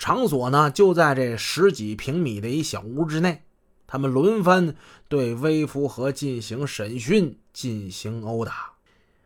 [0.00, 3.42] 场所呢就在这十几平米的一小屋之内。
[3.86, 4.74] 他们轮番
[5.08, 8.72] 对微福和进行审讯，进行殴打。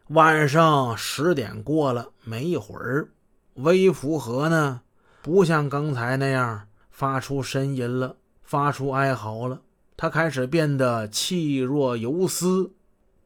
[0.08, 3.10] 晚上十点过了，没一会儿，
[3.54, 4.80] 微福和呢
[5.22, 9.60] 不像刚才那样发出呻吟了，发出哀嚎了，
[9.96, 12.72] 他开始变得气若游丝。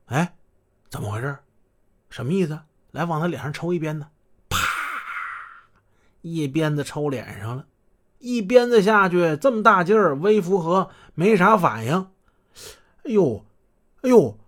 [0.07, 0.35] 哎，
[0.91, 1.39] 怎么回事？
[2.11, 2.61] 什么意思？
[2.91, 4.07] 来，往他脸上抽一鞭子，
[6.23, 7.66] 一鞭子抽脸上了。
[8.19, 12.09] 一鞭子下去，这么大劲儿，微福和没啥反应。
[13.05, 13.45] 哎呦，
[14.02, 14.39] 哎呦！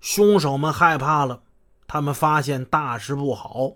[0.00, 1.42] 凶手们害怕了，
[1.86, 3.72] 他们发现大事不好。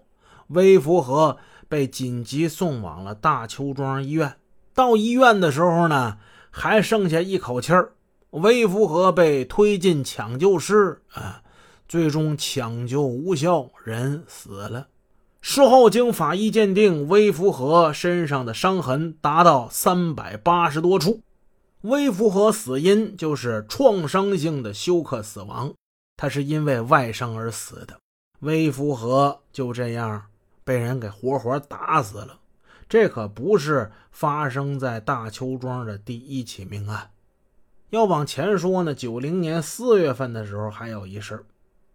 [0.46, 1.36] 微福和
[1.68, 4.36] 被紧急送往了大邱庄医院。
[4.72, 6.18] 到医院的时候呢，
[6.50, 7.92] 还剩下一口气儿。
[8.30, 11.42] 微福和被推进抢救室，啊，
[11.88, 14.86] 最终抢救无效，人死了。
[15.44, 21.20] 事后经法医鉴定，微福和身上的伤痕达到三百八十多处。
[21.80, 25.74] 微福和死因就是创伤性的休克死亡，
[26.16, 27.98] 他是因为外伤而死的。
[28.38, 30.26] 微福和就这样
[30.62, 32.38] 被人给活活打死了。
[32.88, 37.10] 这可不是发生在大邱庄的第一起命案。
[37.90, 41.44] 要往前说呢，九零年四月份的时候还有一事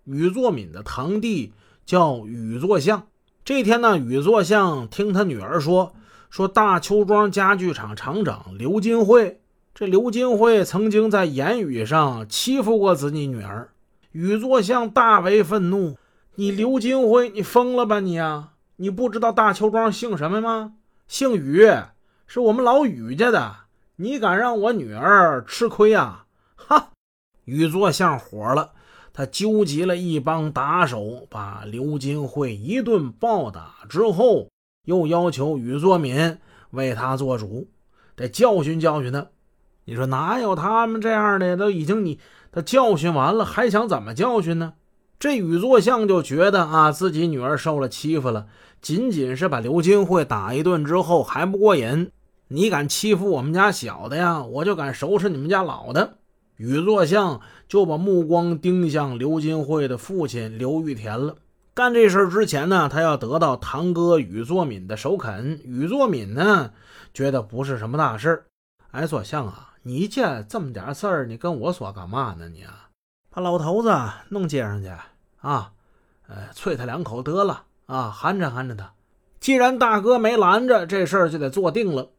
[0.04, 1.54] 宇作敏的堂弟
[1.86, 3.08] 叫宇作相。
[3.48, 5.94] 这天呢，宇作相听他女儿说，
[6.30, 9.40] 说大邱庄家具厂厂长刘金慧，
[9.74, 13.70] 这刘金慧曾经在言语上欺负过自己女儿。
[14.12, 15.96] 宇作相大为愤怒
[16.36, 18.50] ：“你刘金辉，你疯了吧你啊？
[18.76, 20.74] 你不知道大邱庄姓什么吗？
[21.08, 21.72] 姓宇，
[22.28, 23.56] 是我们老宇家的。
[23.96, 26.26] 你敢让我女儿吃亏啊？”
[26.58, 26.90] 哈，
[27.46, 28.72] 宇作相火了。
[29.18, 34.48] 他纠集了一帮打手，把刘金慧一顿暴打之后，
[34.86, 36.38] 又要求宇作敏
[36.70, 37.68] 为他做主，
[38.16, 39.26] 得教训教训他。
[39.86, 41.58] 你说哪有他们这样的？
[41.58, 42.20] 都已经你
[42.52, 44.74] 他教训完了，还想怎么教训呢？
[45.18, 48.46] 这宇作相就觉得啊，自己女儿受了欺负了，
[48.84, 52.12] 仅仅是把刘金慧打一顿之后还不过瘾。
[52.50, 56.20] 你敢欺负我们家小的呀，我就敢收拾你们家老的。
[56.58, 61.36] 宇作相就把目光盯向刘金慧的父亲刘玉田了。
[61.74, 65.62] 干这事之前呢，他要得到堂哥宇作敏的首肯。
[65.64, 66.72] 宇作敏呢，
[67.14, 68.44] 觉得不是什么大事
[68.90, 72.50] 哎，作相啊，你这这么点事儿，你跟我说干嘛呢？
[72.50, 72.90] 你啊，
[73.30, 73.94] 把老头子
[74.30, 74.92] 弄街上去
[75.42, 75.72] 啊，
[76.28, 78.92] 呃，啐他两口得了啊，含着含着他。
[79.40, 82.10] 既然大哥没拦着，这事儿就得做定了。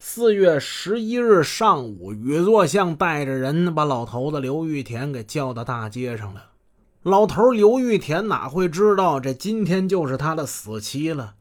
[0.00, 6.50] 四月十一日上午，宇作相带着人把老头子刘玉田给叫到大街上了。
[7.02, 11.34] 老头刘玉田哪会知道这今天就是他的死期了？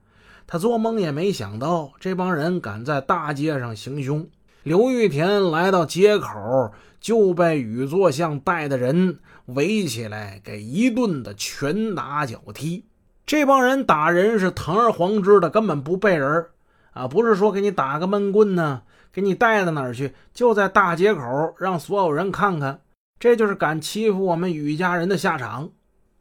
[0.47, 4.28] 他做梦也没想到这帮人敢在大街上行凶。
[4.63, 12.85] 刘玉田来到街口，就被宇作相带的人围起来，给一顿的拳打脚踢。
[13.24, 16.47] 这帮人打人是堂而皇之的，根本不背人。
[16.97, 18.81] 啊，不是说给你打个闷棍呢，
[19.13, 20.15] 给你带到哪儿去？
[20.33, 22.81] 就在大街口，让所有人看看，
[23.19, 25.69] 这就是敢欺负我们宇家人的下场。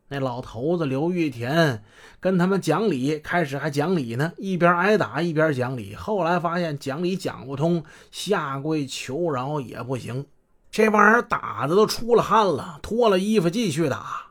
[0.09, 1.83] 那老头子刘玉田
[2.21, 5.95] 跟他们讲理，开始还讲理呢，一边挨打一边讲理。
[5.95, 10.27] 后来发现讲理讲不通，下跪求饶也不行，
[10.71, 14.27] 这帮人打的都出了汗了，脱了衣服继续打。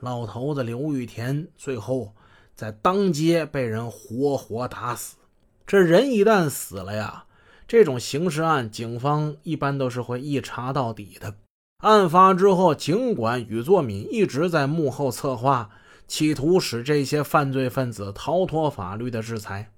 [0.00, 2.12] 老头子刘玉田最后
[2.54, 5.16] 在当街被人活活打死。
[5.68, 7.26] 这人一旦死了呀，
[7.66, 11.34] 这种刑事案，警方一般都是会一查到底的。
[11.82, 15.68] 案发之后，尽管宇作敏一直在幕后策划，
[16.06, 19.70] 企图使这些犯罪分子逃脱法律的制裁，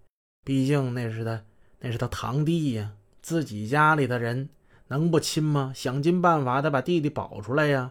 [0.44, 1.42] 毕竟那是他，
[1.80, 4.50] 那是他堂弟呀，自己家里的人
[4.86, 5.72] 能不亲吗？
[5.74, 7.90] 想尽办法得把弟弟保出来呀。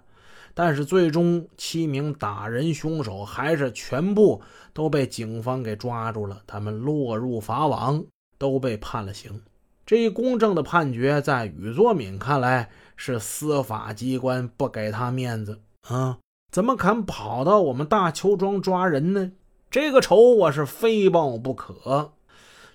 [0.62, 4.42] 但是最终，七名打人凶手还是全部
[4.74, 8.04] 都被警方给抓住了，他们落入法网，
[8.38, 9.42] 都被判了刑。
[9.86, 16.18] 这一公正的判决，在宇作敏看来是司法机关不给他面子啊！
[16.52, 19.32] 怎么敢跑到我们大邱庄抓人呢？
[19.72, 22.12] 这个仇我是非报不可。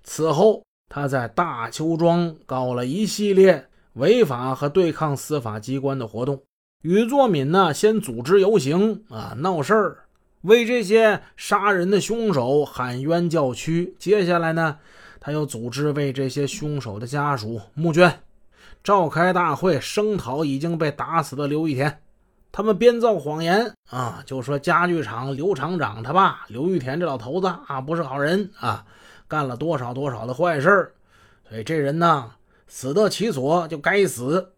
[0.03, 6.41] 此后，他在大邱庄搞了一系列违法和对抗司法机关的活动。
[6.85, 9.99] 宇作敏呢，先组织游行啊，闹事儿，
[10.43, 13.97] 为这些杀人的凶手喊冤叫屈。
[13.99, 14.77] 接下来呢，
[15.19, 18.21] 他又组织为这些凶手的家属募捐，
[18.83, 22.03] 召开大会声讨已经被打死的刘玉田。
[22.53, 28.85] 他们编造谎言啊，就说家具厂刘厂长他爸刘玉田这老头子啊不是好人啊，
[29.27, 30.93] 干了多少多少的坏事儿
[31.49, 32.33] 所以这人呢，
[32.69, 34.51] 死得其所就该死。